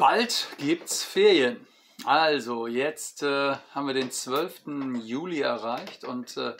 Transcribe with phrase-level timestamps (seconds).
[0.00, 1.66] Bald gibt's Ferien.
[2.06, 4.94] Also, jetzt äh, haben wir den 12.
[5.02, 6.56] Juli erreicht und äh,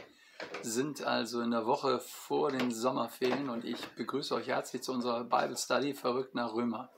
[0.60, 5.24] sind also in der Woche vor den Sommerferien und ich begrüße euch herzlich zu unserer
[5.24, 6.90] Bible Study Verrückt nach Römer.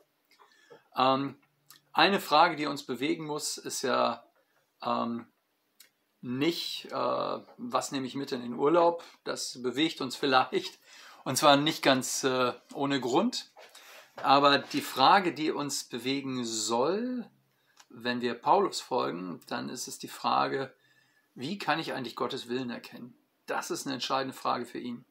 [0.96, 1.36] Ähm,
[1.92, 4.24] eine Frage, die uns bewegen muss, ist ja
[4.84, 5.26] ähm,
[6.22, 9.04] nicht, äh, was nehme ich mit in den Urlaub?
[9.22, 10.80] Das bewegt uns vielleicht
[11.22, 13.52] und zwar nicht ganz äh, ohne Grund.
[14.22, 17.28] Aber die Frage, die uns bewegen soll,
[17.88, 20.74] wenn wir Paulus folgen, dann ist es die Frage,
[21.34, 23.14] wie kann ich eigentlich Gottes Willen erkennen?
[23.46, 25.04] Das ist eine entscheidende Frage für ihn.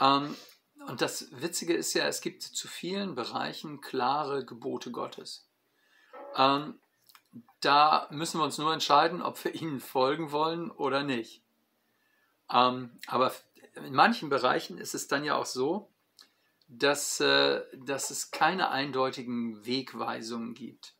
[0.00, 0.34] Ähm,
[0.86, 5.46] und das Witzige ist ja, es gibt zu vielen Bereichen klare Gebote Gottes.
[6.36, 6.78] Ähm,
[7.60, 11.42] da müssen wir uns nur entscheiden, ob wir ihnen folgen wollen oder nicht.
[12.50, 13.32] Ähm, aber
[13.74, 15.91] in manchen Bereichen ist es dann ja auch so,
[16.78, 20.94] dass, äh, dass es keine eindeutigen Wegweisungen gibt.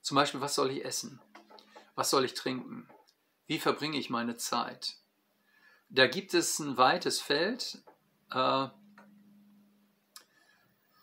[0.00, 1.20] Zum Beispiel, was soll ich essen?
[1.96, 2.88] Was soll ich trinken?
[3.46, 4.96] Wie verbringe ich meine Zeit?
[5.90, 7.82] Da gibt es ein weites Feld,
[8.30, 8.68] äh,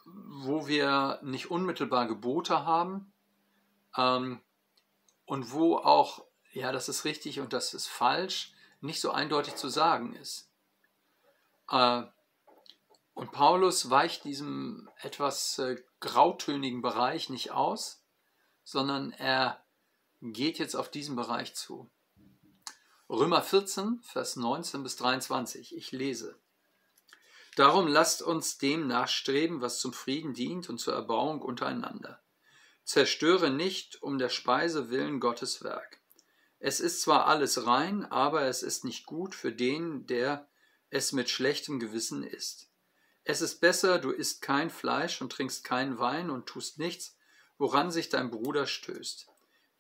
[0.06, 3.12] wo wir nicht unmittelbar Gebote haben
[3.98, 4.40] ähm,
[5.26, 9.68] und wo auch, ja, das ist richtig und das ist falsch, nicht so eindeutig zu
[9.68, 10.50] sagen ist.
[11.70, 12.04] Äh,
[13.16, 18.04] und Paulus weicht diesem etwas äh, grautönigen Bereich nicht aus,
[18.66, 19.64] sondern er
[20.22, 21.90] geht jetzt auf diesen Bereich zu.
[23.10, 25.76] Römer 14, Vers 19 bis 23.
[25.78, 26.38] Ich lese.
[27.56, 32.22] Darum lasst uns dem nachstreben, was zum Frieden dient und zur Erbauung untereinander.
[32.84, 36.02] Zerstöre nicht um der Speise willen Gottes Werk.
[36.60, 40.50] Es ist zwar alles rein, aber es ist nicht gut für den, der
[40.90, 42.65] es mit schlechtem Gewissen isst.
[43.28, 47.18] Es ist besser, du isst kein Fleisch und trinkst keinen Wein und tust nichts,
[47.58, 49.28] woran sich dein Bruder stößt.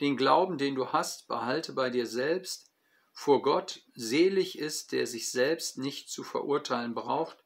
[0.02, 2.72] Den Glauben, den du hast, behalte bei dir selbst.
[3.14, 7.38] Vor Gott selig ist, der sich selbst nicht zu verurteilen braucht,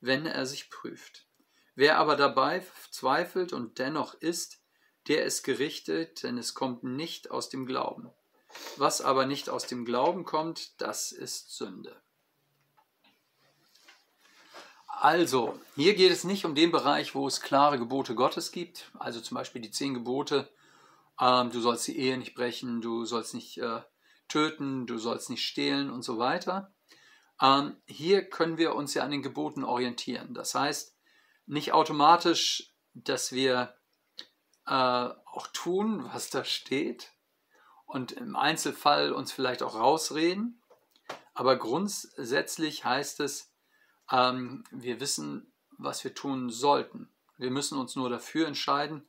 [0.00, 1.26] wenn er sich prüft.
[1.74, 4.62] Wer aber dabei zweifelt und dennoch isst,
[5.08, 8.10] der ist gerichtet, denn es kommt nicht aus dem Glauben.
[8.76, 12.00] Was aber nicht aus dem Glauben kommt, das ist Sünde.
[15.02, 19.22] Also, hier geht es nicht um den Bereich, wo es klare Gebote Gottes gibt, also
[19.22, 20.52] zum Beispiel die zehn Gebote.
[21.18, 23.80] Ähm, du sollst die Ehe nicht brechen, du sollst nicht äh,
[24.28, 26.74] töten, du sollst nicht stehlen und so weiter.
[27.40, 30.34] Ähm, hier können wir uns ja an den Geboten orientieren.
[30.34, 30.94] Das heißt,
[31.46, 33.74] nicht automatisch, dass wir
[34.66, 37.14] äh, auch tun, was da steht
[37.86, 40.60] und im Einzelfall uns vielleicht auch rausreden,
[41.32, 43.49] aber grundsätzlich heißt es,
[44.10, 47.08] ähm, wir wissen, was wir tun sollten.
[47.38, 49.06] Wir müssen uns nur dafür entscheiden,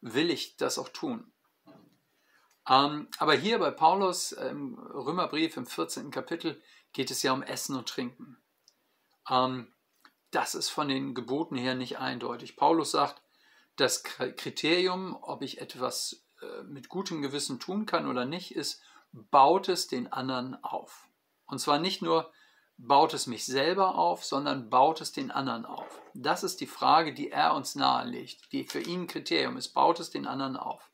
[0.00, 1.32] will ich das auch tun.
[2.68, 6.10] Ähm, aber hier bei Paulus im Römerbrief im 14.
[6.10, 6.60] Kapitel
[6.92, 8.36] geht es ja um Essen und Trinken.
[9.28, 9.72] Ähm,
[10.30, 12.56] das ist von den Geboten her nicht eindeutig.
[12.56, 13.22] Paulus sagt,
[13.76, 18.82] das Kriterium, ob ich etwas äh, mit gutem Gewissen tun kann oder nicht, ist,
[19.12, 21.08] baut es den anderen auf.
[21.46, 22.32] Und zwar nicht nur
[22.76, 26.00] baut es mich selber auf, sondern baut es den anderen auf?
[26.14, 29.70] Das ist die Frage, die er uns nahelegt, die für ihn Kriterium ist.
[29.70, 30.90] Baut es den anderen auf?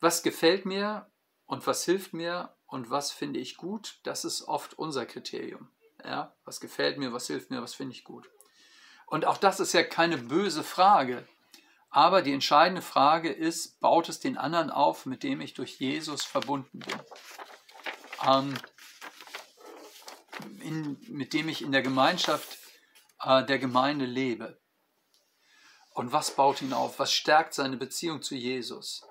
[0.00, 1.10] Was gefällt mir
[1.46, 4.00] und was hilft mir und was finde ich gut?
[4.02, 5.70] Das ist oft unser Kriterium.
[6.04, 6.34] Ja?
[6.44, 8.28] Was gefällt mir, was hilft mir, was finde ich gut?
[9.06, 11.26] Und auch das ist ja keine böse Frage.
[11.90, 16.24] Aber die entscheidende Frage ist, baut es den anderen auf, mit dem ich durch Jesus
[16.24, 17.00] verbunden bin?
[18.26, 18.54] Ähm,
[20.60, 22.58] in, mit dem ich in der Gemeinschaft
[23.22, 24.60] äh, der Gemeinde lebe.
[25.94, 26.98] Und was baut ihn auf?
[26.98, 29.06] Was stärkt seine Beziehung zu Jesus?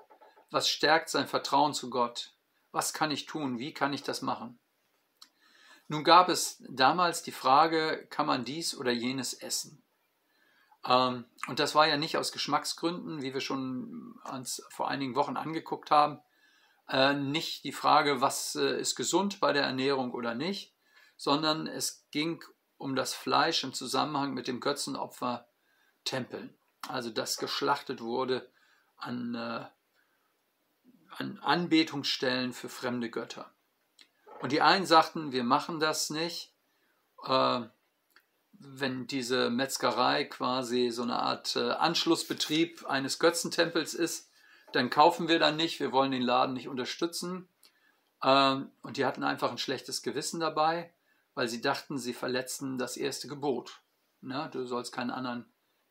[0.50, 2.32] Was stärkt sein Vertrauen zu Gott?
[2.70, 3.58] Was kann ich tun?
[3.58, 4.58] Wie kann ich das machen?
[5.88, 9.82] Nun gab es damals die Frage, kann man dies oder jenes essen?
[10.86, 15.36] Ähm, und das war ja nicht aus Geschmacksgründen, wie wir schon uns vor einigen Wochen
[15.36, 16.20] angeguckt haben,
[16.88, 20.75] äh, nicht die Frage, was äh, ist gesund bei der Ernährung oder nicht,
[21.16, 22.42] sondern es ging
[22.78, 25.48] um das Fleisch im Zusammenhang mit dem Götzenopfer
[26.04, 26.56] Tempeln.
[26.88, 28.50] Also das geschlachtet wurde
[28.96, 29.64] an, äh,
[31.10, 33.52] an Anbetungsstellen für fremde Götter.
[34.40, 36.54] Und die einen sagten, wir machen das nicht,
[37.24, 37.62] äh,
[38.52, 44.30] wenn diese Metzgerei quasi so eine Art äh, Anschlussbetrieb eines Götzentempels ist,
[44.72, 47.48] dann kaufen wir dann nicht, wir wollen den Laden nicht unterstützen.
[48.22, 50.92] Ähm, und die hatten einfach ein schlechtes Gewissen dabei
[51.36, 53.82] weil sie dachten, sie verletzten das erste Gebot.
[54.22, 55.44] Na, du sollst keinen anderen,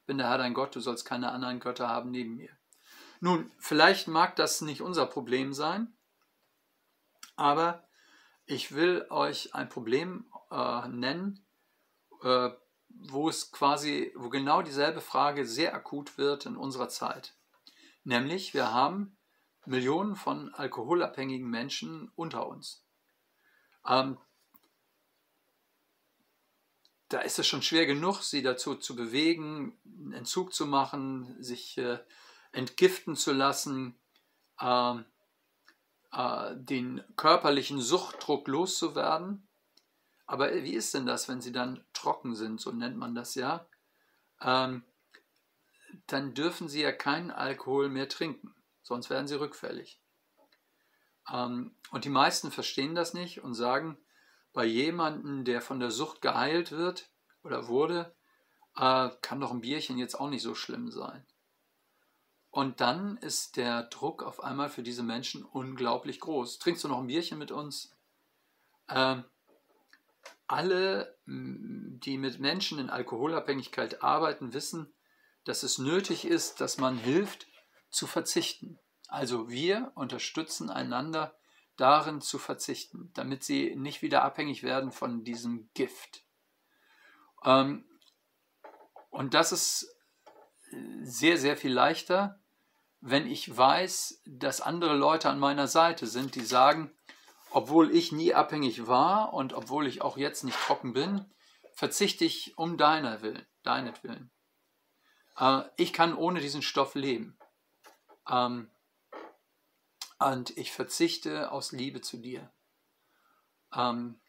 [0.08, 2.50] bin der Herr dein Gott, du sollst keine anderen Götter haben neben mir.
[3.22, 5.96] Nun, vielleicht mag das nicht unser Problem sein,
[7.36, 7.88] aber
[8.46, 11.46] ich will euch ein Problem äh, nennen,
[12.24, 12.50] äh,
[12.90, 17.36] wo es quasi, wo genau dieselbe Frage sehr akut wird in unserer Zeit.
[18.04, 19.16] Nämlich, wir haben
[19.66, 22.84] Millionen von alkoholabhängigen Menschen unter uns.
[23.88, 24.18] Ähm,
[27.10, 31.78] da ist es schon schwer genug, sie dazu zu bewegen, einen Entzug zu machen, sich
[31.78, 32.00] äh,
[32.52, 34.00] entgiften zu lassen,
[34.60, 34.96] äh,
[36.12, 39.48] äh, den körperlichen Suchtdruck loszuwerden.
[40.26, 43.68] Aber wie ist denn das, wenn sie dann trocken sind, so nennt man das ja?
[44.42, 44.84] Ähm,
[46.08, 50.02] dann dürfen sie ja keinen Alkohol mehr trinken, sonst werden sie rückfällig.
[51.32, 53.98] Ähm, und die meisten verstehen das nicht und sagen,
[54.56, 57.12] bei jemandem, der von der Sucht geheilt wird
[57.44, 58.16] oder wurde,
[58.76, 61.24] äh, kann doch ein Bierchen jetzt auch nicht so schlimm sein.
[62.50, 66.58] Und dann ist der Druck auf einmal für diese Menschen unglaublich groß.
[66.58, 67.94] Trinkst du noch ein Bierchen mit uns?
[68.90, 69.26] Ähm,
[70.48, 74.94] alle, die mit Menschen in Alkoholabhängigkeit arbeiten, wissen,
[75.44, 77.48] dass es nötig ist, dass man hilft
[77.90, 78.80] zu verzichten.
[79.10, 81.36] Also wir unterstützen einander
[81.78, 86.24] darin zu verzichten, damit sie nicht wieder abhängig werden von diesem Gift.
[87.44, 87.86] Ähm,
[89.10, 89.96] und das ist
[91.02, 92.40] sehr, sehr viel leichter,
[93.02, 96.92] wenn ich weiß, dass andere Leute an meiner Seite sind, die sagen,
[97.52, 101.26] obwohl ich nie abhängig war und obwohl ich auch jetzt nicht trocken bin,
[101.74, 104.32] verzichte ich um deiner Willen, deinetwillen.
[105.38, 107.38] Äh, ich kann ohne diesen Stoff leben.
[108.30, 108.70] Ähm,
[110.20, 112.52] und ich verzichte aus Liebe zu dir.
[113.74, 114.20] Ähm,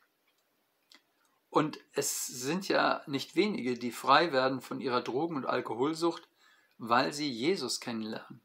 [1.48, 6.28] und es sind ja nicht wenige, die frei werden von ihrer Drogen- und Alkoholsucht,
[6.76, 8.40] weil sie Jesus kennenlernen.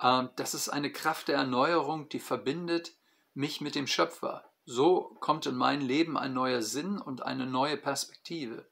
[0.00, 2.96] Ähm, das ist eine Kraft der Erneuerung, die verbindet
[3.34, 4.50] mich mit dem Schöpfer.
[4.64, 8.68] So kommt in mein Leben ein neuer Sinn und eine neue Perspektive.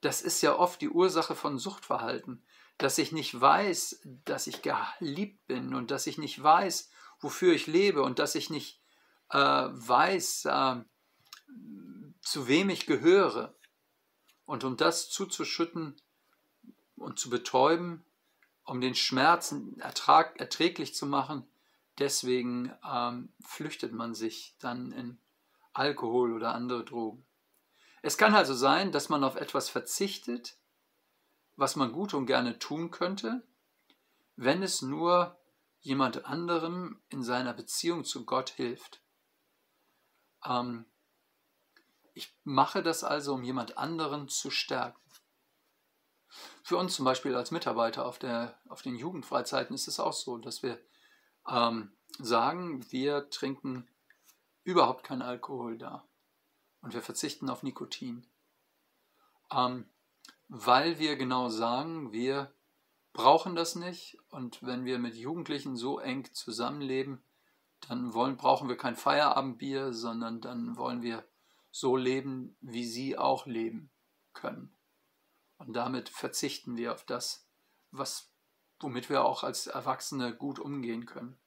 [0.00, 2.44] Das ist ja oft die Ursache von Suchtverhalten,
[2.80, 6.90] dass ich nicht weiß, dass ich geliebt bin und dass ich nicht weiß,
[7.20, 8.80] wofür ich lebe und dass ich nicht
[9.30, 10.76] äh, weiß, äh,
[12.22, 13.54] zu wem ich gehöre.
[14.46, 16.00] Und um das zuzuschütten
[16.96, 18.02] und zu betäuben,
[18.64, 21.46] um den Schmerzen ertrag, erträglich zu machen.
[21.98, 25.20] Deswegen ähm, flüchtet man sich dann in
[25.74, 27.26] Alkohol oder andere Drogen.
[28.00, 30.56] Es kann also sein, dass man auf etwas verzichtet,
[31.60, 33.46] was man gut und gerne tun könnte,
[34.34, 35.38] wenn es nur
[35.80, 39.02] jemand anderem in seiner Beziehung zu Gott hilft.
[40.44, 40.86] Ähm,
[42.14, 44.98] ich mache das also, um jemand anderen zu stärken.
[46.62, 50.38] Für uns zum Beispiel als Mitarbeiter auf, der, auf den Jugendfreizeiten ist es auch so,
[50.38, 50.80] dass wir
[51.46, 53.86] ähm, sagen, wir trinken
[54.64, 56.08] überhaupt keinen Alkohol da
[56.80, 58.26] und wir verzichten auf Nikotin.
[59.52, 59.90] Ähm,
[60.52, 62.52] weil wir genau sagen, wir
[63.12, 67.22] brauchen das nicht und wenn wir mit Jugendlichen so eng zusammenleben,
[67.88, 71.24] dann wollen, brauchen wir kein Feierabendbier, sondern dann wollen wir
[71.70, 73.90] so leben, wie sie auch leben
[74.32, 74.76] können.
[75.56, 77.48] Und damit verzichten wir auf das,
[77.92, 78.32] was,
[78.80, 81.38] womit wir auch als Erwachsene gut umgehen können.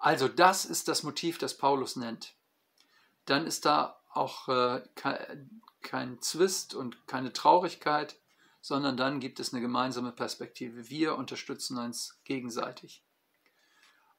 [0.00, 2.34] Also das ist das Motiv, das Paulus nennt.
[3.24, 8.16] Dann ist da auch äh, kein, kein Zwist und keine Traurigkeit,
[8.60, 10.88] sondern dann gibt es eine gemeinsame Perspektive.
[10.88, 13.04] Wir unterstützen uns gegenseitig.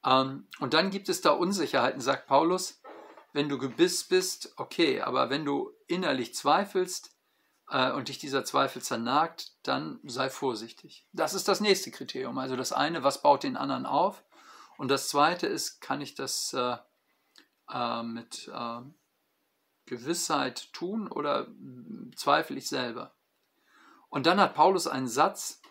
[0.06, 2.82] Ähm, und dann gibt es da Unsicherheiten, sagt Paulus.
[3.34, 7.16] Wenn du gebiss bist, okay, aber wenn du innerlich zweifelst,
[7.70, 11.08] äh, und dich dieser Zweifel zernagt, dann sei vorsichtig.
[11.14, 12.38] Das ist das nächste Kriterium.
[12.38, 14.24] Also das eine, was baut den anderen auf?
[14.78, 16.78] Und das zweite ist, kann ich das äh,
[17.72, 18.82] äh, mit äh,
[19.90, 21.48] Gewissheit tun oder
[22.16, 23.14] zweifle ich selber?
[24.10, 25.62] Und dann hat Paulus einen Satz,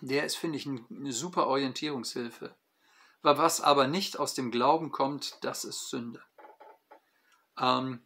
[0.00, 2.54] der ist, finde ich, eine super Orientierungshilfe.
[3.22, 6.22] Was aber nicht aus dem Glauben kommt, das ist Sünde.
[7.58, 8.00] Ähm,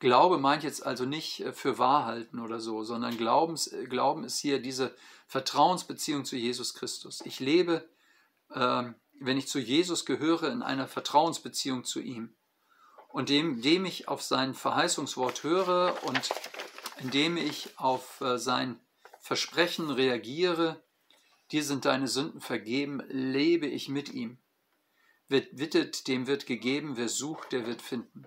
[0.00, 4.24] Glaube meint jetzt also nicht äh, für wahr halten oder so, sondern Glaubens, äh, Glauben
[4.24, 4.96] ist hier diese
[5.26, 7.20] Vertrauensbeziehung zu Jesus Christus.
[7.24, 7.88] Ich lebe,
[8.48, 8.84] äh,
[9.20, 12.34] wenn ich zu Jesus gehöre, in einer Vertrauensbeziehung zu ihm.
[13.12, 16.30] Und indem ich auf sein Verheißungswort höre und
[17.00, 18.78] indem ich auf äh, sein
[19.20, 20.82] Versprechen reagiere,
[21.50, 24.38] dir sind deine Sünden vergeben, lebe ich mit ihm.
[25.28, 28.26] Wird wittet, dem wird gegeben, wer sucht, der wird finden.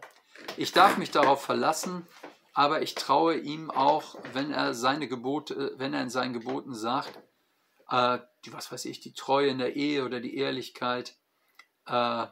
[0.57, 2.07] Ich darf mich darauf verlassen,
[2.53, 7.17] aber ich traue ihm auch, wenn er seine Gebote, wenn er in seinen Geboten sagt,
[7.89, 11.17] äh, die, was weiß ich, die Treue in der Ehe oder die Ehrlichkeit,
[11.85, 12.27] äh,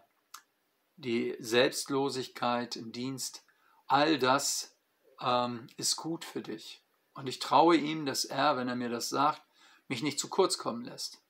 [1.01, 3.43] die Selbstlosigkeit im Dienst,
[3.87, 4.77] all das
[5.19, 6.83] ähm, ist gut für dich.
[7.13, 9.41] Und ich traue ihm, dass er, wenn er mir das sagt,
[9.87, 11.21] mich nicht zu kurz kommen lässt.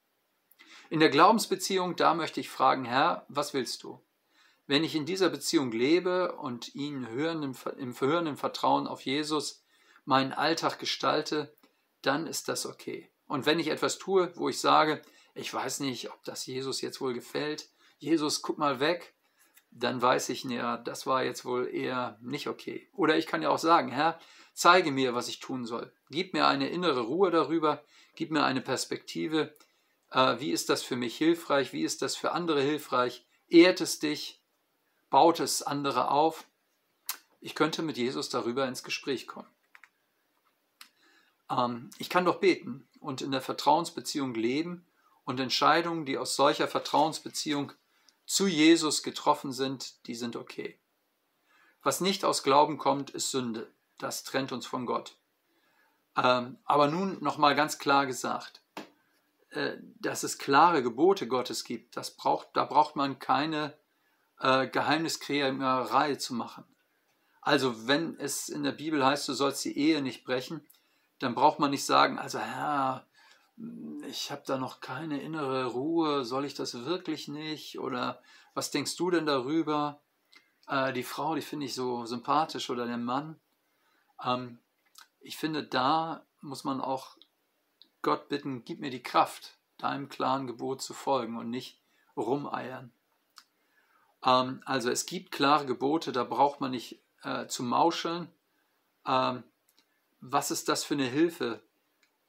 [0.90, 4.02] In der Glaubensbeziehung, da möchte ich fragen, Herr, was willst du?
[4.68, 9.64] Wenn ich in dieser Beziehung lebe und ihn hörenden, im verhörenden Vertrauen auf Jesus
[10.06, 11.54] meinen Alltag gestalte,
[12.02, 13.10] dann ist das okay.
[13.28, 15.02] Und wenn ich etwas tue, wo ich sage,
[15.34, 19.14] ich weiß nicht, ob das Jesus jetzt wohl gefällt, Jesus, guck mal weg,
[19.72, 22.90] dann weiß ich, ja, das war jetzt wohl eher nicht okay.
[22.94, 24.20] Oder ich kann ja auch sagen, Herr,
[24.54, 25.92] zeige mir, was ich tun soll.
[26.10, 27.84] Gib mir eine innere Ruhe darüber,
[28.16, 29.54] gib mir eine Perspektive.
[30.12, 31.72] Äh, wie ist das für mich hilfreich?
[31.74, 33.26] Wie ist das für andere hilfreich?
[33.48, 34.42] Ehrt es dich?
[35.10, 36.46] Baut es andere auf?
[37.40, 39.50] Ich könnte mit Jesus darüber ins Gespräch kommen.
[41.50, 44.86] Ähm, ich kann doch beten und in der Vertrauensbeziehung leben
[45.24, 47.72] und Entscheidungen, die aus solcher Vertrauensbeziehung
[48.32, 50.80] zu Jesus getroffen sind, die sind okay.
[51.84, 53.74] Was nicht aus Glauben kommt, ist Sünde.
[53.98, 55.18] Das trennt uns von Gott.
[56.16, 58.64] Ähm, aber nun nochmal ganz klar gesagt,
[59.50, 63.78] äh, dass es klare Gebote Gottes gibt, das braucht, da braucht man keine
[64.40, 66.64] äh, Geheimniskrämerei zu machen.
[67.42, 70.66] Also wenn es in der Bibel heißt, du sollst die Ehe nicht brechen,
[71.20, 73.06] dann braucht man nicht sagen, also Herr,
[74.08, 77.80] ich habe da noch keine innere Ruhe, soll ich das wirklich nicht?
[77.80, 78.22] Oder
[78.54, 80.02] was denkst du denn darüber?
[80.68, 83.40] Äh, die Frau, die finde ich so sympathisch oder der Mann.
[84.24, 84.60] Ähm,
[85.20, 87.18] ich finde, da muss man auch
[88.02, 91.80] Gott bitten, gib mir die Kraft, deinem klaren Gebot zu folgen und nicht
[92.18, 92.92] rumeiern.
[94.24, 98.28] Ähm, also es gibt klare Gebote, da braucht man nicht äh, zu mauscheln.
[99.06, 99.44] Ähm,
[100.20, 101.64] was ist das für eine Hilfe,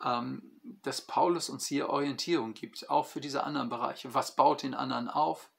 [0.03, 0.43] ähm,
[0.83, 4.15] dass Paulus uns hier Orientierung gibt, auch für diese anderen Bereiche.
[4.15, 5.51] Was baut den anderen auf?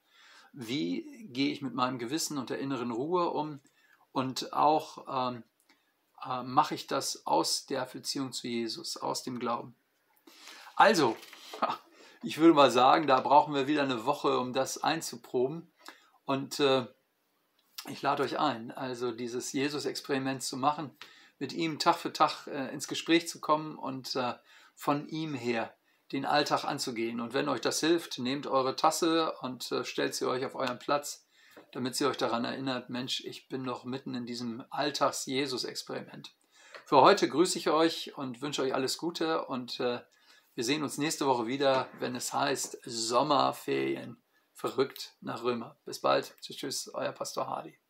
[0.53, 3.59] Wie gehe ich mit meinem Gewissen und der inneren Ruhe um?
[4.11, 5.43] Und auch ähm,
[6.25, 9.75] äh, mache ich das aus der Beziehung zu Jesus, aus dem Glauben.
[10.75, 11.17] Also,
[12.23, 15.71] ich würde mal sagen, da brauchen wir wieder eine Woche, um das einzuproben.
[16.25, 16.85] Und äh,
[17.89, 20.95] ich lade euch ein, also dieses Jesus-Experiment zu machen,
[21.39, 24.33] mit ihm Tag für Tag äh, ins Gespräch zu kommen und äh,
[24.75, 25.73] von ihm her
[26.11, 27.19] den Alltag anzugehen.
[27.19, 30.79] Und wenn euch das hilft, nehmt eure Tasse und äh, stellt sie euch auf euren
[30.79, 31.27] Platz,
[31.71, 36.35] damit sie euch daran erinnert, Mensch, ich bin noch mitten in diesem Alltags-Jesus-Experiment.
[36.85, 40.01] Für heute grüße ich euch und wünsche euch alles Gute und äh,
[40.55, 44.21] wir sehen uns nächste Woche wieder, wenn es heißt Sommerferien.
[44.53, 45.77] Verrückt nach Römer.
[45.83, 46.35] Bis bald.
[46.41, 47.82] Tschüss, tschüss, euer Pastor Hardy.